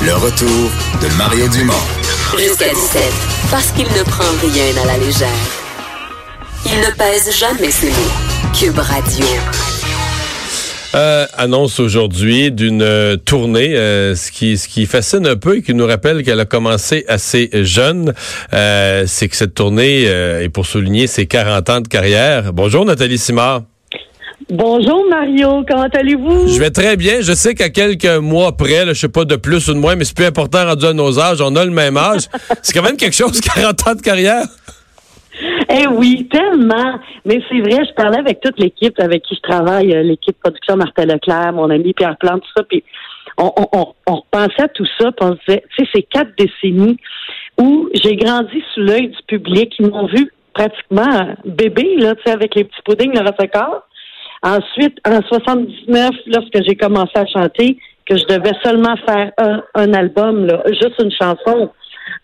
Le 0.00 0.14
retour 0.14 0.70
de 1.02 1.16
Mario 1.18 1.48
Dumont. 1.48 1.72
Jusqu'à 2.38 2.68
17, 2.68 3.02
parce 3.50 3.72
qu'il 3.72 3.86
ne 3.86 4.02
prend 4.04 4.30
rien 4.40 4.82
à 4.82 4.86
la 4.86 4.96
légère. 4.96 5.28
Il 6.66 6.78
ne 6.78 6.94
pèse 6.96 7.36
jamais 7.36 7.70
ses 7.72 7.88
mots. 7.88 8.54
Cube 8.56 8.78
Radio. 8.78 9.26
Euh, 10.94 11.26
annonce 11.36 11.80
aujourd'hui 11.80 12.52
d'une 12.52 12.82
euh, 12.82 13.16
tournée, 13.16 13.76
euh, 13.76 14.14
ce 14.14 14.30
qui 14.30 14.56
ce 14.56 14.68
qui 14.68 14.86
fascine 14.86 15.26
un 15.26 15.36
peu 15.36 15.56
et 15.56 15.62
qui 15.62 15.74
nous 15.74 15.86
rappelle 15.86 16.22
qu'elle 16.22 16.40
a 16.40 16.44
commencé 16.46 17.04
assez 17.08 17.50
jeune, 17.52 18.14
euh, 18.52 19.04
c'est 19.06 19.28
que 19.28 19.36
cette 19.36 19.54
tournée 19.54 20.04
est 20.04 20.48
pour 20.48 20.64
souligner 20.66 21.08
ses 21.08 21.26
40 21.26 21.70
ans 21.70 21.80
de 21.80 21.88
carrière. 21.88 22.52
Bonjour 22.52 22.84
Nathalie 22.84 23.18
Simard. 23.18 23.62
Bonjour 24.50 25.04
Mario, 25.10 25.62
comment 25.68 25.88
allez-vous? 25.92 26.48
Je 26.48 26.58
vais 26.58 26.70
très 26.70 26.96
bien. 26.96 27.20
Je 27.20 27.34
sais 27.34 27.54
qu'à 27.54 27.68
quelques 27.68 28.06
mois 28.06 28.56
près, 28.56 28.86
là, 28.86 28.94
je 28.94 29.00
sais 29.00 29.10
pas 29.10 29.26
de 29.26 29.36
plus 29.36 29.68
ou 29.68 29.74
de 29.74 29.78
moins, 29.78 29.94
mais 29.94 30.04
c'est 30.04 30.16
plus 30.16 30.24
important 30.24 30.64
rendu 30.64 30.86
à 30.86 30.94
nos 30.94 31.20
âges. 31.20 31.42
On 31.42 31.54
a 31.54 31.66
le 31.66 31.70
même 31.70 31.98
âge. 31.98 32.28
c'est 32.62 32.72
quand 32.72 32.82
même 32.82 32.96
quelque 32.96 33.14
chose, 33.14 33.42
40 33.42 33.88
ans 33.88 33.94
de 33.94 34.00
carrière. 34.00 34.44
Eh 35.70 35.86
oui, 35.86 36.26
tellement. 36.32 36.98
Mais 37.26 37.42
c'est 37.50 37.60
vrai, 37.60 37.84
je 37.84 37.92
parlais 37.92 38.18
avec 38.18 38.40
toute 38.40 38.58
l'équipe 38.58 38.98
avec 38.98 39.22
qui 39.22 39.34
je 39.34 39.42
travaille, 39.42 39.94
euh, 39.94 40.02
l'équipe 40.02 40.36
production 40.42 40.76
Martin 40.76 41.04
Leclerc, 41.04 41.52
mon 41.52 41.68
ami 41.68 41.92
Pierre 41.92 42.16
Plante, 42.18 42.40
tout 42.40 42.52
ça, 42.56 42.62
puis 42.62 42.82
on, 43.36 43.52
on, 43.54 43.94
on 44.06 44.14
repensait 44.14 44.62
à 44.62 44.68
tout 44.68 44.86
ça, 44.98 45.12
puis 45.12 45.28
on 45.28 45.32
se 45.32 45.38
disait, 45.46 45.64
tu 45.76 45.84
sais, 45.84 45.90
ces 45.94 46.02
quatre 46.04 46.30
décennies 46.38 46.96
où 47.60 47.90
j'ai 47.92 48.16
grandi 48.16 48.62
sous 48.72 48.80
l'œil 48.80 49.08
du 49.08 49.22
public, 49.26 49.74
ils 49.78 49.90
m'ont 49.90 50.06
vu 50.06 50.32
pratiquement 50.54 51.36
bébé, 51.44 51.96
là, 51.98 52.14
tu 52.14 52.22
sais, 52.24 52.30
avec 52.30 52.54
les 52.54 52.64
petits 52.64 52.82
puddings, 52.86 53.12
le 53.12 53.46
corps. 53.46 53.87
Ensuite, 54.42 54.98
en 55.06 55.20
79, 55.22 56.10
lorsque 56.26 56.64
j'ai 56.66 56.76
commencé 56.76 57.12
à 57.14 57.26
chanter, 57.26 57.78
que 58.08 58.16
je 58.16 58.24
devais 58.24 58.54
seulement 58.64 58.96
faire 59.06 59.32
un, 59.38 59.62
un 59.74 59.92
album, 59.92 60.46
là, 60.46 60.62
juste 60.68 60.94
une 61.02 61.12
chanson. 61.12 61.70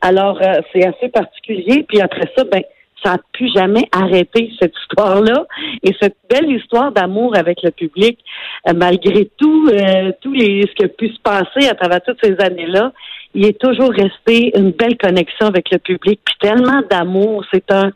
Alors, 0.01 0.41
euh, 0.41 0.61
c'est 0.73 0.87
assez 0.87 1.09
particulier. 1.09 1.85
Puis 1.89 2.01
après 2.01 2.31
ça, 2.37 2.45
ben, 2.45 2.63
ça 3.05 3.13
n'a 3.13 3.19
plus 3.33 3.53
jamais 3.55 3.85
arrêté 3.93 4.51
cette 4.61 4.73
histoire-là. 4.83 5.47
Et 5.83 5.95
cette 6.01 6.17
belle 6.31 6.51
histoire 6.51 6.93
d'amour 6.93 7.37
avec 7.37 7.63
le 7.63 7.71
public, 7.71 8.19
euh, 8.69 8.73
malgré 8.75 9.31
tout, 9.37 9.69
euh, 9.69 10.13
les, 10.33 10.63
ce 10.63 10.75
qui 10.75 10.85
a 10.85 10.89
pu 10.89 11.09
se 11.09 11.21
passer 11.21 11.69
à 11.69 11.75
travers 11.75 12.01
toutes 12.03 12.23
ces 12.23 12.37
années-là, 12.41 12.93
il 13.35 13.47
est 13.47 13.59
toujours 13.59 13.91
resté 13.91 14.57
une 14.57 14.71
belle 14.71 14.97
connexion 14.97 15.47
avec 15.47 15.71
le 15.71 15.79
public. 15.79 16.21
Puis 16.25 16.37
tellement 16.41 16.83
d'amour, 16.89 17.45
c'est 17.53 17.71
un, 17.71 17.91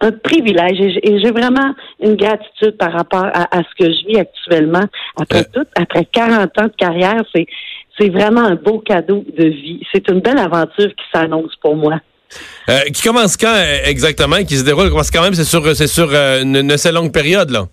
un 0.00 0.12
privilège 0.12 0.98
et 1.02 1.20
j'ai 1.20 1.30
vraiment 1.30 1.74
une 2.00 2.14
gratitude 2.14 2.76
par 2.78 2.92
rapport 2.92 3.26
à, 3.32 3.58
ce 3.58 3.84
que 3.84 3.90
je 3.90 4.06
vis 4.06 4.18
actuellement. 4.18 4.84
Après 5.20 5.40
euh. 5.40 5.52
tout, 5.52 5.66
après 5.74 6.04
40 6.04 6.58
ans 6.58 6.64
de 6.64 6.76
carrière, 6.76 7.22
c'est 7.34 7.46
c'est 7.98 8.08
vraiment 8.08 8.40
un 8.40 8.56
beau 8.56 8.80
cadeau 8.80 9.24
de 9.38 9.44
vie. 9.44 9.80
C'est 9.92 10.08
une 10.10 10.18
belle 10.18 10.38
aventure 10.38 10.88
qui 10.88 11.04
s'annonce 11.12 11.54
pour 11.62 11.76
moi. 11.76 12.00
Euh, 12.68 12.80
qui 12.92 13.02
commence 13.02 13.36
quand 13.36 13.54
euh, 13.54 13.84
exactement, 13.84 14.38
qui 14.38 14.56
se 14.56 14.64
déroule? 14.64 14.90
Parce 14.92 15.12
que 15.12 15.18
quand 15.18 15.22
même, 15.22 15.34
c'est 15.34 15.44
sur, 15.44 15.64
c'est 15.76 15.86
sur 15.86 16.12
une, 16.12 16.56
une, 16.56 16.72
assez 16.72 16.90
longue 16.90 17.12
période, 17.12 17.50
là. 17.50 17.66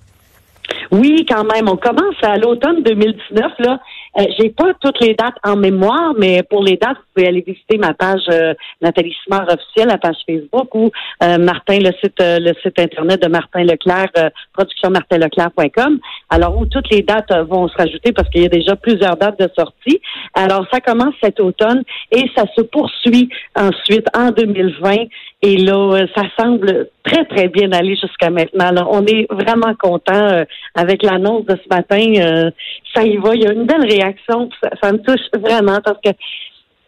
Oui, 0.92 1.26
quand 1.28 1.44
même. 1.44 1.68
On 1.68 1.76
commence 1.76 2.16
à 2.22 2.38
l'automne 2.38 2.84
2019, 2.84 3.52
là. 3.60 3.80
Euh, 4.20 4.24
j'ai 4.38 4.50
pas 4.50 4.74
toutes 4.82 5.00
les 5.00 5.14
dates 5.14 5.38
en 5.44 5.56
mémoire, 5.56 6.14
mais 6.18 6.44
pour 6.44 6.64
les 6.64 6.76
dates, 6.76 6.98
vous 6.98 7.04
pouvez 7.16 7.28
aller 7.28 7.44
visiter 7.46 7.78
ma 7.78 7.94
page 7.94 8.24
euh, 8.30 8.54
Nathalie 8.82 9.16
Simard 9.24 9.48
officielle, 9.48 9.88
la 9.88 9.98
page 9.98 10.18
Facebook 10.28 10.74
ou 10.76 10.92
euh, 11.24 11.38
Martin, 11.38 11.80
le 11.80 11.92
site 12.02 12.20
le 12.20 12.54
site 12.62 12.78
internet 12.80 13.22
de 13.22 13.28
Martin 13.28 13.64
Leclerc, 13.64 14.12
productionmartinleclerc.com. 14.54 16.00
Alors 16.30 16.58
où 16.58 16.66
toutes 16.66 16.90
les 16.92 17.04
dates 17.04 17.32
vont 17.48 17.68
se 17.68 17.78
rajouter 17.78 18.12
parce 18.12 18.30
qu'il 18.30 18.42
y 18.42 18.46
a 18.46 18.50
déjà 18.50 18.76
plusieurs 18.76 19.16
dates 19.16 19.40
de 19.40 19.50
sortie. 19.56 20.02
Alors 20.34 20.66
ça 20.72 20.82
commence 20.82 21.14
cet 21.24 21.40
automne 21.40 21.84
et 22.12 22.26
ça 22.36 22.44
se 22.56 22.62
poursuit 22.62 23.30
ensuite 23.56 24.08
en 24.16 24.32
2020. 24.32 24.96
Et 25.44 25.58
là, 25.58 26.06
ça 26.16 26.24
semble 26.38 26.90
très, 27.04 27.26
très 27.26 27.48
bien 27.48 27.72
aller 27.72 27.96
jusqu'à 27.96 28.30
maintenant. 28.30 28.72
Là. 28.72 28.86
On 28.90 29.04
est 29.06 29.26
vraiment 29.32 29.74
content 29.80 30.44
avec 30.76 31.02
l'annonce 31.02 31.46
de 31.46 31.56
ce 31.56 31.68
matin. 31.70 32.52
ça 32.94 33.04
y 33.04 33.18
va. 33.18 33.34
Il 33.34 33.42
y 33.42 33.48
a 33.48 33.54
une 33.54 33.66
belle 33.66 33.86
réaction 33.90 34.50
ça, 34.82 34.92
me 34.92 35.00
touche 35.00 35.42
vraiment 35.42 35.80
parce 35.84 36.00
que 36.04 36.12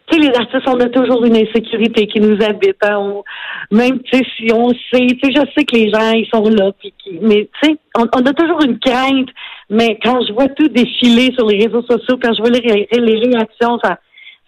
tu 0.06 0.20
sais, 0.20 0.28
les 0.28 0.36
artistes, 0.36 0.66
on 0.66 0.78
a 0.80 0.88
toujours 0.90 1.24
une 1.24 1.36
insécurité 1.36 2.06
qui 2.06 2.20
nous 2.20 2.36
habite. 2.44 2.76
Hein. 2.82 3.22
même, 3.70 4.02
tu 4.02 4.18
sais, 4.18 4.24
si 4.36 4.52
on 4.52 4.68
sait, 4.68 5.06
tu 5.06 5.18
sais, 5.22 5.32
je 5.32 5.40
sais 5.56 5.64
que 5.64 5.74
les 5.74 5.90
gens, 5.90 6.12
ils 6.12 6.28
sont 6.32 6.44
là, 6.44 6.72
puis 6.78 6.92
mais 7.22 7.48
tu 7.62 7.70
sais, 7.70 7.76
on, 7.96 8.04
a 8.04 8.32
toujours 8.34 8.62
une 8.62 8.78
crainte. 8.78 9.30
Mais 9.70 9.98
quand 10.02 10.20
je 10.26 10.34
vois 10.34 10.48
tout 10.48 10.68
défiler 10.68 11.32
sur 11.34 11.46
les 11.46 11.66
réseaux 11.66 11.82
sociaux, 11.82 12.18
quand 12.22 12.34
je 12.34 12.42
vois 12.42 12.50
les, 12.50 12.86
les 12.92 13.18
réactions, 13.18 13.78
ça, 13.82 13.98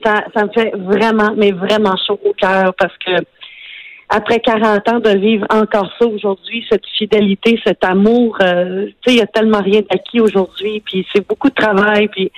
ça, 0.04 0.24
ça 0.34 0.44
me 0.44 0.52
fait 0.52 0.72
vraiment, 0.76 1.32
mais 1.36 1.52
vraiment 1.52 1.96
chaud 2.06 2.20
au 2.22 2.34
cœur 2.34 2.74
parce 2.78 2.92
que 2.98 3.12
après 4.08 4.40
40 4.40 4.88
ans 4.88 5.00
de 5.00 5.10
vivre 5.10 5.46
encore 5.50 5.90
ça 5.98 6.06
aujourd'hui, 6.06 6.64
cette 6.70 6.86
fidélité, 6.86 7.60
cet 7.64 7.84
amour, 7.84 8.38
euh, 8.40 8.86
tu 8.86 8.92
sais, 9.04 9.14
il 9.14 9.18
y 9.18 9.22
a 9.22 9.26
tellement 9.26 9.60
rien 9.60 9.80
d'acquis 9.90 10.20
aujourd'hui, 10.20 10.80
puis 10.84 11.06
c'est 11.12 11.26
beaucoup 11.26 11.48
de 11.48 11.54
travail, 11.54 12.08
puis 12.08 12.30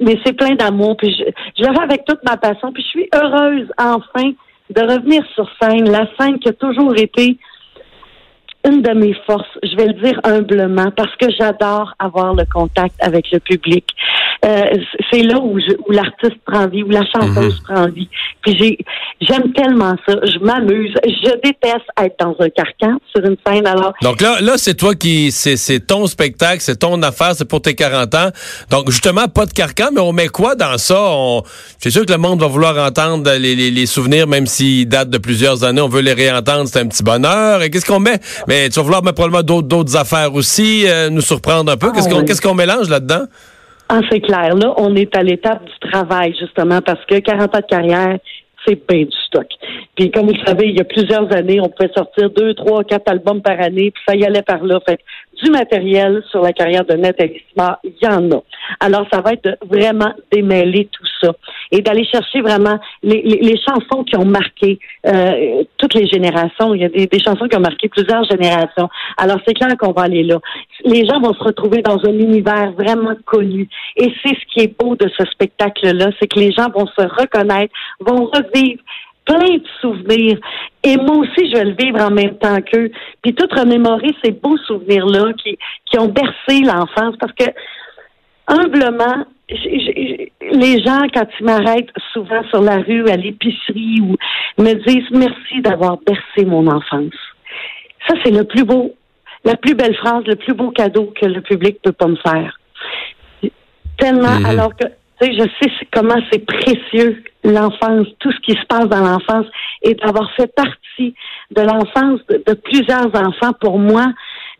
mais 0.00 0.18
c'est 0.24 0.32
plein 0.32 0.54
d'amour, 0.54 0.96
puis 0.96 1.14
je, 1.16 1.24
je 1.58 1.66
le 1.66 1.74
fais 1.74 1.82
avec 1.82 2.04
toute 2.04 2.22
ma 2.24 2.36
passion, 2.36 2.72
puis 2.72 2.82
je 2.82 2.88
suis 2.88 3.08
heureuse 3.14 3.68
enfin 3.78 4.32
de 4.70 4.80
revenir 4.80 5.22
sur 5.34 5.48
scène, 5.60 5.90
la 5.90 6.06
scène 6.18 6.38
qui 6.38 6.48
a 6.48 6.52
toujours 6.52 6.96
été 6.96 7.38
une 8.68 8.82
de 8.82 8.92
mes 8.92 9.14
forces, 9.26 9.46
je 9.62 9.76
vais 9.76 9.86
le 9.86 9.92
dire 9.94 10.20
humblement, 10.24 10.90
parce 10.90 11.14
que 11.16 11.26
j'adore 11.38 11.94
avoir 11.98 12.34
le 12.34 12.44
contact 12.52 12.94
avec 13.00 13.30
le 13.30 13.38
public. 13.38 13.86
Euh, 14.44 14.64
c'est 15.10 15.22
là 15.22 15.38
où, 15.38 15.58
où 15.58 15.90
l'artiste 15.90 16.36
prend 16.44 16.68
vie, 16.68 16.82
où 16.82 16.90
la 16.90 17.04
chanteuse 17.06 17.60
mhm. 17.60 17.74
prend 17.74 17.86
vie. 17.88 18.08
Puis 18.42 18.56
j'ai, 18.58 18.78
j'aime 19.20 19.52
tellement 19.52 19.94
ça. 20.06 20.14
Je 20.22 20.38
m'amuse. 20.38 20.92
Je 21.04 21.30
déteste 21.42 21.86
être 22.00 22.16
dans 22.20 22.36
un 22.38 22.48
carcan 22.50 22.98
sur 23.14 23.24
une 23.24 23.36
scène. 23.46 23.66
Alors. 23.66 23.92
Donc 24.02 24.20
là, 24.20 24.40
là, 24.40 24.54
c'est 24.56 24.74
toi 24.74 24.94
qui, 24.94 25.32
c'est, 25.32 25.56
c'est 25.56 25.80
ton 25.80 26.06
spectacle, 26.06 26.60
c'est 26.60 26.76
ton 26.76 27.02
affaire, 27.02 27.32
c'est 27.34 27.48
pour 27.48 27.62
tes 27.62 27.74
40 27.74 28.14
ans. 28.14 28.28
Donc 28.70 28.90
justement, 28.90 29.26
pas 29.28 29.46
de 29.46 29.52
carcan, 29.52 29.88
mais 29.92 30.00
on 30.00 30.12
met 30.12 30.28
quoi 30.28 30.54
dans 30.54 30.78
ça? 30.78 30.96
On, 31.00 31.42
c'est 31.78 31.90
sûr 31.90 32.04
que 32.06 32.12
le 32.12 32.18
monde 32.18 32.40
va 32.40 32.46
vouloir 32.46 32.76
entendre 32.86 33.30
les, 33.32 33.54
les, 33.54 33.70
les 33.70 33.86
souvenirs, 33.86 34.26
même 34.26 34.46
s'ils 34.46 34.88
datent 34.88 35.10
de 35.10 35.18
plusieurs 35.18 35.64
années. 35.64 35.80
On 35.80 35.88
veut 35.88 36.02
les 36.02 36.12
réentendre, 36.12 36.68
c'est 36.68 36.80
un 36.80 36.86
petit 36.86 37.02
bonheur. 37.02 37.62
Et 37.62 37.70
qu'est-ce 37.70 37.86
qu'on 37.86 38.00
met? 38.00 38.20
Mais 38.48 38.68
tu 38.68 38.76
vas 38.76 38.82
vouloir 38.82 39.02
mettre 39.02 39.14
probablement 39.16 39.42
d'autres, 39.42 39.68
d'autres 39.68 39.96
affaires 39.96 40.34
aussi, 40.34 40.84
euh, 40.86 41.10
nous 41.10 41.20
surprendre 41.20 41.72
un 41.72 41.76
peu. 41.76 41.92
Qu'est-ce 41.92 42.08
ah 42.08 42.12
qu'on, 42.12 42.24
qu'est-ce 42.24 42.42
qu'on 42.42 42.54
mélange 42.54 42.88
là-dedans? 42.88 43.26
Ah, 43.88 44.00
c'est 44.10 44.20
clair. 44.20 44.54
Là, 44.54 44.74
on 44.78 44.94
est 44.96 45.16
à 45.16 45.22
l'étape 45.22 45.64
du 45.64 45.88
travail, 45.90 46.34
justement, 46.38 46.80
parce 46.80 47.04
que 47.06 47.18
40 47.18 47.54
ans 47.54 47.60
de 47.60 47.66
carrière, 47.66 48.18
c'est 48.66 48.80
bien 48.88 49.04
du 49.04 49.16
stock. 49.26 49.46
Puis 49.94 50.10
comme 50.10 50.26
vous 50.26 50.32
le 50.32 50.44
savez, 50.44 50.68
il 50.68 50.76
y 50.76 50.80
a 50.80 50.84
plusieurs 50.84 51.32
années, 51.32 51.60
on 51.60 51.68
pouvait 51.68 51.92
sortir 51.94 52.30
deux, 52.30 52.54
trois, 52.54 52.82
quatre 52.84 53.08
albums 53.08 53.40
par 53.40 53.60
année, 53.60 53.92
puis 53.92 54.02
ça 54.06 54.16
y 54.16 54.24
allait 54.24 54.42
par 54.42 54.64
là. 54.64 54.80
Fait 54.86 54.98
du 55.42 55.50
matériel 55.50 56.22
sur 56.30 56.40
la 56.40 56.52
carrière 56.52 56.84
de 56.84 56.94
Nathalie 56.94 57.42
Smart, 57.52 57.78
il 57.84 57.94
y 58.00 58.06
en 58.06 58.30
a. 58.30 58.42
Alors, 58.80 59.06
ça 59.12 59.20
va 59.20 59.32
être 59.32 59.58
vraiment 59.68 60.12
démêler 60.32 60.88
tout 60.90 61.06
ça 61.20 61.32
et 61.70 61.82
d'aller 61.82 62.04
chercher 62.04 62.40
vraiment 62.40 62.78
les, 63.02 63.22
les, 63.22 63.60
chansons 63.60 64.04
qui 64.04 64.16
ont 64.16 64.24
marqué 64.24 64.78
euh, 65.06 65.62
toutes 65.78 65.94
les 65.94 66.06
générations. 66.06 66.74
Il 66.74 66.82
y 66.82 66.84
a 66.84 66.88
des, 66.88 67.06
des, 67.06 67.18
chansons 67.18 67.48
qui 67.48 67.56
ont 67.56 67.60
marqué 67.60 67.88
plusieurs 67.88 68.24
générations. 68.24 68.88
Alors, 69.16 69.38
c'est 69.46 69.54
clair 69.54 69.76
qu'on 69.78 69.92
va 69.92 70.02
aller 70.02 70.22
là. 70.22 70.38
Les 70.84 71.06
gens 71.06 71.20
vont 71.20 71.34
se 71.34 71.42
retrouver 71.42 71.82
dans 71.82 71.98
un 72.04 72.12
univers 72.12 72.72
vraiment 72.72 73.14
connu. 73.24 73.68
Et 73.96 74.12
c'est 74.22 74.34
ce 74.34 74.46
qui 74.52 74.60
est 74.60 74.78
beau 74.78 74.96
de 74.96 75.08
ce 75.18 75.24
spectacle-là, 75.26 76.10
c'est 76.18 76.28
que 76.28 76.38
les 76.38 76.52
gens 76.52 76.68
vont 76.74 76.86
se 76.86 77.02
reconnaître, 77.02 77.72
vont 78.00 78.26
revivre 78.26 78.82
plein 79.26 79.56
de 79.56 79.68
souvenirs. 79.80 80.38
Et 80.82 80.96
moi 80.96 81.16
aussi, 81.16 81.50
je 81.50 81.56
vais 81.56 81.64
le 81.64 81.76
vivre 81.78 82.00
en 82.00 82.10
même 82.10 82.38
temps 82.38 82.60
qu'eux. 82.62 82.90
Puis 83.22 83.34
tout 83.34 83.48
remémorer 83.54 84.14
ces 84.24 84.30
beaux 84.30 84.56
souvenirs-là 84.58 85.32
qui, 85.34 85.58
qui 85.84 85.98
ont 85.98 86.08
bercé 86.08 86.60
l'enfance. 86.62 87.16
Parce 87.20 87.32
que, 87.32 87.44
humblement, 88.46 89.26
les 89.48 90.82
gens, 90.82 91.06
quand 91.12 91.26
ils 91.38 91.46
m'arrêtent 91.46 91.90
souvent 92.12 92.42
sur 92.50 92.62
la 92.62 92.78
rue, 92.78 93.08
à 93.08 93.16
l'épicerie, 93.16 94.00
ou 94.00 94.16
me 94.58 94.72
disent 94.86 95.10
merci 95.10 95.60
d'avoir 95.60 95.98
bercé 95.98 96.44
mon 96.44 96.66
enfance. 96.66 97.14
Ça, 98.08 98.14
c'est 98.24 98.32
le 98.32 98.44
plus 98.44 98.64
beau, 98.64 98.94
la 99.44 99.56
plus 99.56 99.74
belle 99.74 99.96
phrase, 99.96 100.24
le 100.26 100.36
plus 100.36 100.54
beau 100.54 100.70
cadeau 100.70 101.12
que 101.20 101.26
le 101.26 101.40
public 101.40 101.78
peut 101.82 101.92
pas 101.92 102.06
me 102.06 102.16
faire. 102.16 102.58
Tellement, 103.98 104.38
mm-hmm. 104.38 104.46
alors 104.46 104.76
que 104.76 104.86
Tu 105.20 105.26
sais, 105.26 105.32
je 105.32 105.44
sais 105.60 105.86
comment 105.92 106.20
c'est 106.30 106.44
précieux 106.44 107.22
l'enfance, 107.50 108.06
tout 108.18 108.32
ce 108.32 108.40
qui 108.40 108.52
se 108.52 108.66
passe 108.66 108.88
dans 108.88 109.00
l'enfance 109.00 109.46
et 109.82 109.94
d'avoir 109.94 110.30
fait 110.34 110.52
partie 110.54 111.14
de 111.50 111.62
l'enfance 111.62 112.20
de, 112.28 112.54
plusieurs 112.54 113.06
enfants 113.14 113.52
pour 113.60 113.78
moi, 113.78 114.06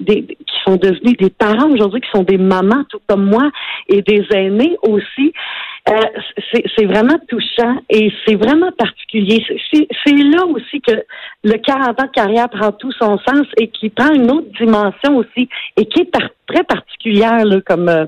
des, 0.00 0.22
qui 0.24 0.56
sont 0.64 0.76
devenus 0.76 1.16
des 1.18 1.30
parents 1.30 1.70
aujourd'hui, 1.70 2.00
qui 2.00 2.10
sont 2.14 2.22
des 2.22 2.38
mamans 2.38 2.84
tout 2.88 3.00
comme 3.06 3.26
moi 3.26 3.50
et 3.88 4.02
des 4.02 4.24
aînés 4.32 4.76
aussi. 4.82 5.32
Euh, 5.88 6.00
c'est 6.76 6.84
vraiment 6.84 7.16
touchant 7.28 7.76
et 7.88 8.12
c'est 8.26 8.34
vraiment 8.34 8.72
particulier. 8.72 9.44
C'est 9.72 10.12
là 10.12 10.44
aussi 10.44 10.80
que 10.80 10.92
le 11.44 11.58
40 11.58 11.88
ans 11.88 12.06
de 12.06 12.10
carrière 12.10 12.48
prend 12.48 12.72
tout 12.72 12.90
son 12.92 13.18
sens 13.18 13.46
et 13.56 13.68
qui 13.68 13.90
prend 13.90 14.12
une 14.12 14.30
autre 14.30 14.48
dimension 14.58 15.16
aussi 15.16 15.48
et 15.76 15.86
qui 15.86 16.00
est 16.00 16.10
très 16.48 16.64
particulière 16.64 17.44
là, 17.44 17.60
comme 17.64 17.88
euh, 17.88 18.06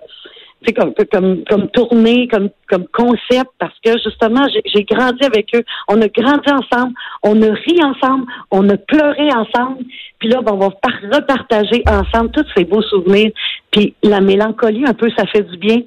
comme, 0.76 0.92
comme, 1.10 1.44
comme 1.44 1.68
tournée, 1.70 2.28
comme, 2.28 2.50
comme 2.68 2.86
concept, 2.88 3.50
parce 3.58 3.74
que 3.84 3.92
justement, 4.04 4.46
j'ai 4.74 4.84
grandi 4.84 5.24
avec 5.24 5.54
eux. 5.54 5.62
On 5.88 6.00
a 6.00 6.08
grandi 6.08 6.50
ensemble, 6.50 6.94
on 7.22 7.40
a 7.42 7.52
ri 7.52 7.78
ensemble, 7.82 8.26
on 8.50 8.68
a 8.68 8.76
pleuré 8.76 9.28
ensemble. 9.32 9.84
Puis 10.18 10.28
là, 10.28 10.40
ben, 10.42 10.52
on 10.52 10.58
va 10.58 10.68
repartager 10.68 11.82
ensemble 11.88 12.30
tous 12.32 12.46
ces 12.56 12.64
beaux 12.64 12.82
souvenirs. 12.82 13.30
Puis 13.70 13.94
la 14.02 14.20
mélancolie, 14.20 14.84
un 14.86 14.94
peu, 14.94 15.10
ça 15.16 15.26
fait 15.26 15.42
du 15.42 15.56
bien. 15.56 15.80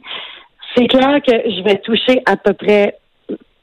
C'est 0.76 0.88
clair 0.88 1.22
que 1.22 1.34
je 1.34 1.64
vais 1.64 1.78
toucher 1.80 2.22
à 2.26 2.38
peu 2.38 2.54
près 2.54 2.98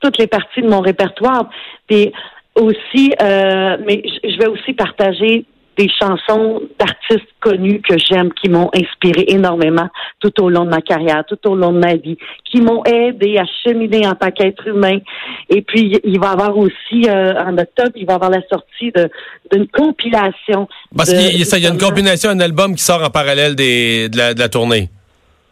toutes 0.01 0.19
les 0.19 0.27
parties 0.27 0.63
de 0.63 0.69
mon 0.69 0.81
répertoire. 0.81 1.49
Puis 1.89 2.13
aussi, 2.55 3.15
euh, 3.23 3.77
mais 3.87 4.03
je 4.25 4.39
vais 4.39 4.49
aussi 4.49 4.75
partager 4.75 5.47
des 5.79 5.89
chansons 5.89 6.61
d'artistes 6.79 7.31
connus 7.41 7.81
que 7.81 7.97
j'aime, 7.97 8.33
qui 8.33 8.51
m'ont 8.51 8.69
inspiré 8.75 9.27
énormément 9.29 9.89
tout 10.21 10.43
au 10.43 10.51
long 10.51 10.65
de 10.65 10.71
ma 10.71 10.81
carrière, 10.81 11.23
tout 11.27 11.39
au 11.49 11.55
long 11.55 11.73
de 11.73 11.79
ma 11.79 11.95
vie, 11.95 12.19
qui 12.51 12.61
m'ont 12.61 12.83
aidé 12.85 13.39
à 13.39 13.45
cheminer 13.65 14.07
en 14.07 14.15
tant 14.15 14.33
qu'être 14.33 14.67
humain. 14.67 14.99
Et 15.49 15.63
puis, 15.63 16.01
il 16.03 16.19
va 16.19 16.31
y 16.31 16.33
avoir 16.33 16.59
aussi, 16.59 17.09
euh, 17.09 17.35
en 17.39 17.57
octobre, 17.57 17.93
il 17.95 18.07
va 18.07 18.15
y 18.15 18.17
avoir 18.17 18.31
la 18.31 18.43
sortie 18.51 18.93
d'une 19.53 19.69
compilation. 19.69 20.69
Parce 20.95 21.11
qu'il 21.11 21.63
y, 21.63 21.67
a 21.67 21.71
une 21.71 21.79
compilation, 21.79 22.31
un 22.31 22.41
album 22.41 22.75
qui 22.75 22.83
sort 22.83 23.03
en 23.05 23.11
parallèle 23.11 23.55
des, 23.55 24.09
de, 24.09 24.19
la, 24.19 24.35
de 24.35 24.41
la 24.41 24.49
tournée. 24.49 24.91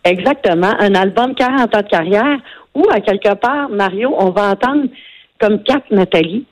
Exactement, 0.04 0.74
un 0.78 0.94
album 0.96 1.34
40 1.34 1.74
ans 1.74 1.82
de 1.82 1.88
carrière 1.88 2.38
où, 2.74 2.84
à 2.90 3.00
quelque 3.00 3.34
part, 3.34 3.68
Mario, 3.70 4.12
on 4.18 4.30
va 4.30 4.50
entendre 4.50 4.86
comme 5.40 5.62
quatre 5.62 5.90
Nathalie. 5.92 6.44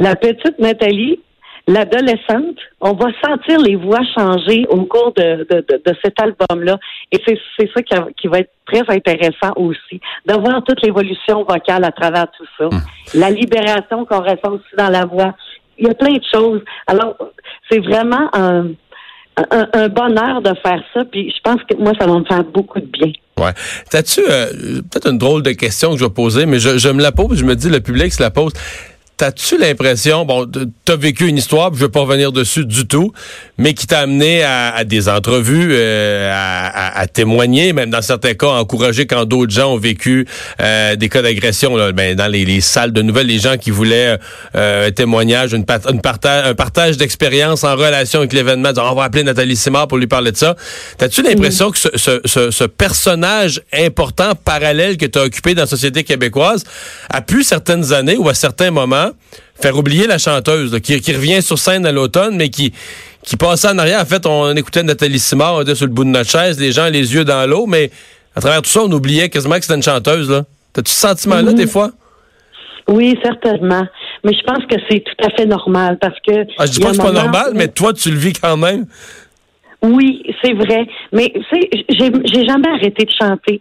La 0.00 0.16
petite 0.16 0.58
Nathalie 0.58 1.20
l'adolescente, 1.70 2.58
on 2.80 2.92
va 2.92 3.06
sentir 3.24 3.60
les 3.60 3.76
voix 3.76 4.00
changer 4.16 4.66
au 4.68 4.84
cours 4.84 5.12
de, 5.16 5.46
de, 5.48 5.64
de, 5.68 5.96
cet 6.02 6.20
album-là. 6.20 6.78
Et 7.12 7.18
c'est 7.24 7.70
ça 7.74 7.82
qui, 7.82 7.94
qui, 8.20 8.28
va 8.28 8.40
être 8.40 8.50
très 8.66 8.82
intéressant 8.88 9.52
aussi, 9.56 10.00
de 10.26 10.34
voir 10.34 10.62
toute 10.64 10.82
l'évolution 10.82 11.44
vocale 11.44 11.84
à 11.84 11.92
travers 11.92 12.26
tout 12.36 12.46
ça. 12.58 12.66
Hum. 12.66 12.80
La 13.14 13.30
libération 13.30 14.04
qu'on 14.04 14.20
ressent 14.20 14.52
aussi 14.52 14.76
dans 14.76 14.90
la 14.90 15.06
voix. 15.06 15.34
Il 15.78 15.86
y 15.86 15.90
a 15.90 15.94
plein 15.94 16.12
de 16.12 16.24
choses. 16.30 16.60
Alors, 16.86 17.16
c'est 17.70 17.78
vraiment 17.78 18.28
un, 18.34 18.66
un, 19.50 19.88
bonheur 19.88 20.42
de 20.42 20.52
faire 20.62 20.82
ça. 20.92 21.04
Puis 21.04 21.32
je 21.34 21.40
pense 21.42 21.62
que 21.68 21.76
moi, 21.76 21.92
ça 21.98 22.06
va 22.06 22.18
me 22.18 22.24
faire 22.24 22.44
beaucoup 22.44 22.80
de 22.80 22.86
bien. 22.86 23.12
Ouais. 23.38 23.52
T'as-tu 23.90 24.20
euh, 24.28 24.82
peut-être 24.90 25.08
une 25.10 25.16
drôle 25.16 25.42
de 25.42 25.52
question 25.52 25.92
que 25.92 25.98
je 25.98 26.04
vais 26.04 26.10
poser, 26.10 26.44
mais 26.44 26.58
je, 26.58 26.76
je 26.76 26.90
me 26.90 27.00
la 27.00 27.12
pose, 27.12 27.38
je 27.38 27.44
me 27.44 27.56
dis 27.56 27.70
le 27.70 27.80
public 27.80 28.12
se 28.12 28.22
la 28.22 28.30
pose. 28.30 28.52
T'as-tu 29.20 29.58
l'impression, 29.58 30.24
bon, 30.24 30.50
t'as 30.86 30.96
vécu 30.96 31.26
une 31.26 31.36
histoire, 31.36 31.74
je 31.74 31.80
veux 31.80 31.90
pas 31.90 32.00
revenir 32.00 32.32
dessus 32.32 32.64
du 32.64 32.86
tout, 32.86 33.12
mais 33.58 33.74
qui 33.74 33.86
t'a 33.86 33.98
amené 33.98 34.42
à, 34.42 34.82
des 34.84 35.10
entrevues, 35.10 35.72
euh, 35.72 36.32
à, 36.32 37.06
témoigner, 37.06 37.74
même 37.74 37.90
dans 37.90 38.00
certains 38.00 38.32
cas, 38.32 38.46
encourager 38.46 39.06
quand 39.06 39.26
d'autres 39.26 39.52
gens 39.52 39.74
ont 39.74 39.76
vécu 39.76 40.26
euh, 40.62 40.96
des 40.96 41.10
cas 41.10 41.20
d'agression, 41.20 41.76
ben, 41.92 42.16
dans 42.16 42.28
les, 42.28 42.62
salles 42.62 42.92
de 42.92 43.02
nouvelles, 43.02 43.26
les 43.26 43.40
gens 43.40 43.58
qui 43.58 43.70
voulaient 43.70 44.16
euh, 44.54 44.88
un 44.88 44.90
témoignage, 44.90 45.52
une, 45.52 45.66
une 45.90 46.00
partage, 46.00 46.46
un 46.46 46.54
partage 46.54 46.96
d'expérience 46.96 47.62
en 47.62 47.76
relation 47.76 48.20
avec 48.20 48.32
l'événement, 48.32 48.70
on 48.74 48.94
va 48.94 49.04
appeler 49.04 49.22
Nathalie 49.22 49.54
Simard 49.54 49.86
pour 49.86 49.98
lui 49.98 50.06
parler 50.06 50.32
de 50.32 50.38
ça. 50.38 50.56
T'as-tu 50.96 51.20
l'impression 51.20 51.70
que 51.70 51.76
ce, 51.78 51.88
ce, 51.94 52.50
ce, 52.50 52.64
personnage 52.64 53.60
important, 53.74 54.32
parallèle 54.34 54.96
que 54.96 55.04
tu 55.04 55.18
as 55.18 55.24
occupé 55.24 55.54
dans 55.54 55.64
la 55.64 55.66
société 55.66 56.04
québécoise, 56.04 56.64
a 57.10 57.20
pu 57.20 57.42
certaines 57.42 57.92
années 57.92 58.16
ou 58.16 58.26
à 58.26 58.32
certains 58.32 58.70
moments 58.70 59.09
faire 59.60 59.76
oublier 59.76 60.06
la 60.06 60.18
chanteuse 60.18 60.78
qui, 60.80 60.96
revient 61.12 61.42
sur 61.42 61.58
scène 61.58 61.86
à 61.86 61.92
l'automne, 61.92 62.36
mais 62.36 62.48
qui, 62.48 62.72
qui 63.24 63.36
passait 63.36 63.68
en 63.68 63.78
arrière. 63.78 64.00
En 64.00 64.06
fait, 64.06 64.26
on 64.26 64.54
écoutait 64.56 64.82
Nathalie 64.82 65.18
Simard, 65.18 65.56
on 65.56 65.62
était 65.62 65.74
sur 65.74 65.86
le 65.86 65.92
bout 65.92 66.04
de 66.04 66.10
notre 66.10 66.30
chaise, 66.30 66.58
les 66.58 66.72
gens 66.72 66.88
les 66.88 67.14
yeux 67.14 67.24
dans 67.24 67.48
l'eau, 67.48 67.66
mais 67.66 67.90
à 68.34 68.40
travers 68.40 68.62
tout 68.62 68.70
ça, 68.70 68.82
on 68.82 68.92
oubliait 68.92 69.28
quasiment 69.28 69.56
que 69.56 69.62
c'était 69.62 69.74
une 69.74 69.82
chanteuse. 69.82 70.30
Là. 70.30 70.44
T'as-tu 70.72 70.90
ce 70.92 71.00
sentiment-là, 71.00 71.52
des 71.52 71.66
fois? 71.66 71.90
Oui, 72.88 73.16
certainement. 73.22 73.86
Mais 74.24 74.32
je 74.32 74.42
pense 74.44 74.64
que 74.66 74.76
c'est 74.88 75.00
tout 75.00 75.24
à 75.24 75.30
fait 75.30 75.46
normal 75.46 75.98
parce 76.00 76.18
que. 76.26 76.44
Ah, 76.58 76.66
je 76.66 76.72
dis 76.72 76.80
pas 76.80 76.90
que 76.90 76.96
c'est 76.96 77.02
pas 77.02 77.12
normal, 77.12 77.52
mais 77.54 77.68
toi, 77.68 77.92
tu 77.92 78.10
le 78.10 78.16
vis 78.16 78.32
quand 78.32 78.56
même. 78.56 78.86
Oui, 79.82 80.22
c'est 80.42 80.52
vrai. 80.52 80.86
Mais 81.12 81.32
tu 81.32 81.42
sais, 81.50 81.70
j'ai 81.88 82.44
jamais 82.46 82.68
arrêté 82.68 83.04
de 83.04 83.10
chanter. 83.18 83.60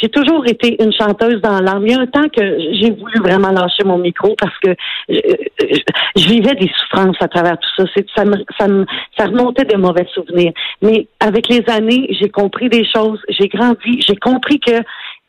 J'ai 0.00 0.08
toujours 0.08 0.46
été 0.46 0.82
une 0.82 0.92
chanteuse 0.92 1.40
dans 1.42 1.60
l'âme. 1.60 1.86
Il 1.86 1.92
y 1.92 1.94
a 1.94 2.00
un 2.00 2.06
temps 2.06 2.28
que 2.28 2.42
j'ai 2.72 2.90
voulu 2.90 3.18
vraiment 3.20 3.50
lâcher 3.50 3.84
mon 3.84 3.98
micro 3.98 4.34
parce 4.40 4.56
que 4.58 4.74
je, 5.08 6.28
vivais 6.28 6.54
des 6.54 6.70
souffrances 6.78 7.16
à 7.20 7.28
travers 7.28 7.58
tout 7.58 7.68
ça. 7.76 8.02
Ça, 8.16 8.24
me, 8.24 8.36
ça, 8.58 8.66
me, 8.66 8.86
ça 9.18 9.26
remontait 9.26 9.64
de 9.64 9.76
mauvais 9.76 10.06
souvenirs. 10.14 10.52
Mais 10.80 11.06
avec 11.20 11.48
les 11.48 11.62
années, 11.68 12.06
j'ai 12.18 12.30
compris 12.30 12.68
des 12.70 12.84
choses. 12.84 13.20
J'ai 13.28 13.48
grandi. 13.48 14.00
J'ai 14.06 14.16
compris 14.16 14.58
que 14.58 14.72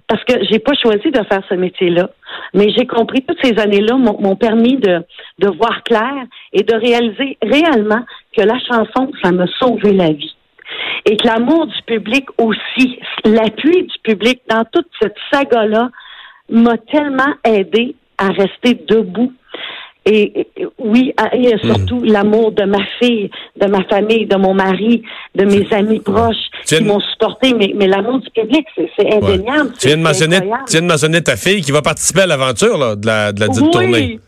parce 0.08 0.24
que 0.26 0.34
j'ai 0.50 0.60
pas 0.60 0.74
choisi 0.74 1.10
de 1.10 1.24
faire 1.24 1.42
ce 1.48 1.56
métier-là. 1.56 2.10
Mais 2.54 2.70
j'ai 2.76 2.86
compris 2.86 3.24
toutes 3.24 3.40
ces 3.42 3.58
années-là 3.58 3.96
m'ont 3.96 4.36
permis 4.36 4.76
de, 4.76 5.02
de 5.40 5.48
voir 5.58 5.84
clair 5.84 6.26
et 6.52 6.64
de 6.64 6.76
réaliser 6.76 7.38
réellement 7.42 8.04
que 8.36 8.42
la 8.42 8.60
chanson, 8.60 9.12
ça 9.24 9.32
m'a 9.32 9.48
sauvé 9.60 9.94
la 9.94 10.12
vie 10.12 10.36
et 11.06 11.18
que 11.18 11.28
l'amour 11.28 11.68
du 11.68 11.82
public 11.86 12.26
aussi, 12.38 13.00
l'appui 13.26 13.84
du 13.84 14.00
public 14.04 14.42
dans 14.50 14.64
toute 14.72 14.88
cette 15.02 15.16
saga-là 15.32 15.90
m'a 16.50 16.78
tellement 16.78 17.34
aidé 17.44 17.96
à 18.18 18.28
rester 18.28 18.76
debout. 18.88 19.34
Et, 20.04 20.48
oui, 20.80 21.14
et 21.34 21.58
surtout 21.64 21.98
hmm. 21.98 22.06
l'amour 22.06 22.52
de 22.54 22.64
ma 22.64 22.84
fille, 23.00 23.30
de 23.56 23.68
ma 23.68 23.84
famille, 23.84 24.26
de 24.26 24.36
mon 24.36 24.56
mari, 24.56 25.04
de 25.36 25.46
mes 25.46 25.72
amis 25.72 26.00
proches 26.00 26.50
qui 26.66 26.84
m'ont 26.84 27.00
supporté. 27.00 27.54
Mais, 27.54 27.72
mais 27.76 27.86
l'amour 27.86 28.20
du 28.20 28.30
public, 28.32 28.66
c'est 28.76 29.14
indéniable. 29.14 29.72
Tu, 29.80 29.88
viens 29.88 29.98
de 29.98 30.02
mentionner, 30.02 30.40
tu 30.40 30.72
viens 30.72 30.82
de 30.82 30.88
mentionner 30.88 31.22
ta 31.22 31.36
fille 31.36 31.62
qui 31.62 31.72
va 31.72 31.84
participer 31.84 32.22
à 32.22 32.28
l'aventure 32.28 32.98
de 32.98 33.06
la, 33.06 33.32
de 33.32 33.40
la 33.42 33.48
dite 33.48 33.72
tournée. 33.72 34.20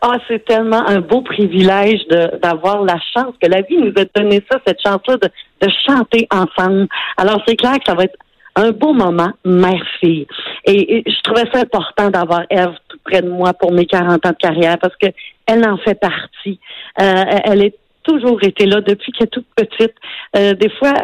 Ah, 0.00 0.16
c'est 0.28 0.44
tellement 0.44 0.86
un 0.86 1.00
beau 1.00 1.22
privilège 1.22 2.06
d'avoir 2.42 2.82
la 2.82 2.98
chance 3.14 3.34
que 3.40 3.48
la 3.48 3.62
vie 3.62 3.78
nous 3.78 3.92
a 3.96 4.04
donné 4.20 4.42
ça, 4.50 4.58
cette 4.66 4.80
chance-là 4.84 5.16
de, 5.16 5.28
de 5.60 5.72
chanter 5.86 6.28
ensemble. 6.30 6.86
Alors, 7.16 7.42
c'est 7.46 7.56
clair 7.56 7.74
que 7.78 7.84
ça 7.86 7.94
va 7.94 8.04
être 8.04 8.16
un 8.58 8.72
beau 8.72 8.92
moment, 8.92 9.30
mère-fille. 9.44 10.26
Et, 10.64 11.04
je 11.06 11.22
trouvais 11.22 11.44
ça 11.52 11.60
important 11.60 12.10
d'avoir 12.10 12.42
Eve 12.50 12.74
tout 12.88 12.98
près 13.04 13.22
de 13.22 13.28
moi 13.28 13.52
pour 13.52 13.72
mes 13.72 13.86
40 13.86 14.26
ans 14.26 14.30
de 14.30 14.36
carrière 14.36 14.78
parce 14.78 14.96
que 14.96 15.06
elle 15.46 15.66
en 15.66 15.78
fait 15.78 15.94
partie. 15.94 16.58
Euh, 17.00 17.24
elle 17.44 17.64
est 17.64 17.76
toujours 18.02 18.42
été 18.42 18.66
là 18.66 18.80
depuis 18.80 19.12
qu'elle 19.12 19.26
est 19.26 19.30
toute 19.30 19.46
petite. 19.54 19.94
Euh, 20.36 20.54
des 20.54 20.70
fois, 20.70 20.94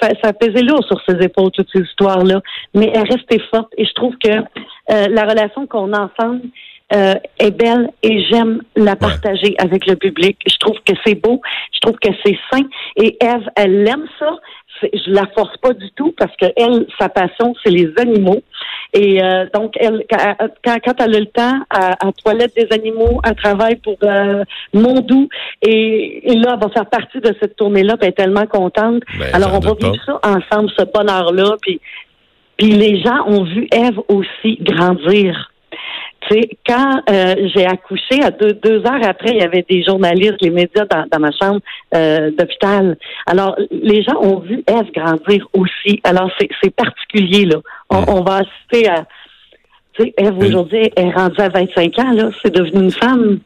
ça, 0.00 0.10
ça 0.22 0.32
pesait 0.32 0.62
lourd 0.62 0.84
sur 0.84 1.00
ses 1.08 1.16
épaules, 1.24 1.50
toutes 1.52 1.70
ces 1.72 1.82
histoires-là, 1.82 2.42
mais 2.74 2.90
elle 2.94 3.08
restait 3.10 3.40
forte 3.50 3.72
et 3.76 3.84
je 3.84 3.92
trouve 3.94 4.16
que 4.22 4.30
euh, 4.30 5.08
la 5.08 5.24
relation 5.24 5.66
qu'on 5.66 5.92
a 5.92 6.10
ensemble, 6.10 6.42
euh, 6.94 7.14
est 7.38 7.50
belle 7.50 7.90
et 8.02 8.24
j'aime 8.30 8.62
la 8.74 8.96
partager 8.96 9.54
avec 9.58 9.86
le 9.86 9.96
public. 9.96 10.38
Je 10.46 10.56
trouve 10.56 10.76
que 10.86 10.94
c'est 11.04 11.16
beau, 11.16 11.40
je 11.74 11.80
trouve 11.80 11.96
que 11.98 12.08
c'est 12.24 12.38
sain. 12.50 12.62
Et 12.96 13.16
Eve, 13.22 13.46
elle 13.56 13.86
aime 13.86 14.06
ça. 14.18 14.38
Je 14.82 15.10
la 15.10 15.26
force 15.36 15.56
pas 15.58 15.74
du 15.74 15.90
tout 15.96 16.14
parce 16.16 16.34
que 16.36 16.46
elle, 16.56 16.86
sa 16.98 17.08
passion, 17.08 17.54
c'est 17.62 17.70
les 17.70 17.92
animaux. 17.98 18.42
Et 18.94 19.22
euh, 19.22 19.44
donc, 19.52 19.74
elle, 19.78 20.04
quand, 20.08 20.34
quand, 20.64 20.94
elle 21.00 21.16
a 21.16 21.18
le 21.18 21.26
temps, 21.26 21.60
à 21.68 22.12
toilette 22.24 22.54
des 22.56 22.68
animaux, 22.70 23.20
elle 23.24 23.34
travaille 23.34 23.76
pour 23.76 23.98
euh, 24.04 24.44
Mondou. 24.72 25.28
Et, 25.60 26.22
là, 26.24 26.54
elle 26.54 26.60
va 26.60 26.68
faire 26.72 26.86
partie 26.86 27.20
de 27.20 27.34
cette 27.40 27.56
tournée-là. 27.56 27.96
Elle 28.00 28.08
est 28.08 28.12
tellement 28.12 28.46
contente. 28.46 29.02
Ben, 29.18 29.34
Alors, 29.34 29.54
on 29.54 29.58
va 29.58 29.74
vivre 29.74 30.02
ça 30.06 30.20
ensemble, 30.22 30.70
ce 30.78 30.84
bonheur-là. 30.84 31.56
Puis, 31.60 31.80
puis 32.56 32.70
les 32.70 33.02
gens 33.02 33.26
ont 33.26 33.44
vu 33.44 33.68
Eve 33.72 34.00
aussi 34.08 34.58
grandir 34.62 35.50
quand 36.66 37.02
euh, 37.10 37.34
j'ai 37.54 37.66
accouché, 37.66 38.22
à 38.22 38.30
deux, 38.30 38.52
deux, 38.52 38.78
heures 38.86 39.02
après, 39.02 39.30
il 39.30 39.38
y 39.38 39.42
avait 39.42 39.64
des 39.68 39.82
journalistes, 39.82 40.36
les 40.40 40.50
médias 40.50 40.84
dans, 40.84 41.18
ma 41.18 41.30
chambre 41.32 41.60
euh, 41.94 42.30
d'hôpital. 42.30 42.96
Alors, 43.26 43.56
les 43.70 44.02
gens 44.02 44.16
ont 44.20 44.40
vu 44.40 44.62
Eve 44.66 44.92
grandir 44.94 45.46
aussi. 45.52 46.00
Alors, 46.04 46.30
c'est 46.38 46.74
particulier, 46.74 47.46
là. 47.46 47.56
On, 47.90 48.22
va 48.22 48.42
assister 48.42 48.88
à... 48.88 49.04
Tu 49.94 50.04
sais, 50.04 50.14
Eve, 50.18 50.38
aujourd'hui, 50.38 50.90
est 50.94 51.10
rendue 51.10 51.40
à 51.40 51.48
25 51.48 51.98
ans, 51.98 52.12
là. 52.12 52.30
C'est 52.42 52.54
devenu 52.54 52.84
une 52.84 52.92
femme. 52.92 53.38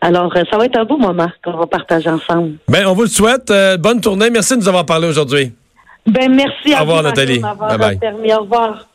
Alors, 0.00 0.34
euh, 0.36 0.42
ça 0.50 0.58
va 0.58 0.66
être 0.66 0.78
un 0.78 0.84
beau 0.84 0.98
moment 0.98 1.28
qu'on 1.44 1.56
va 1.56 1.66
partager 1.66 2.10
ensemble. 2.10 2.54
Ben, 2.68 2.86
on 2.86 2.94
vous 2.94 3.02
le 3.02 3.08
souhaite. 3.08 3.52
bonne 3.78 4.00
tournée. 4.00 4.30
Merci 4.30 4.54
de 4.54 4.60
nous 4.60 4.68
avoir 4.68 4.86
parlé 4.86 5.08
aujourd'hui. 5.08 5.52
Ben, 6.06 6.32
merci 6.34 6.74
à 6.74 6.84
vous. 6.84 6.90
Au 6.92 6.96
revoir, 6.96 7.02
Nathalie. 7.02 7.38
Bye 7.38 7.78
bye. 7.78 8.32
Au 8.32 8.40
revoir. 8.42 8.88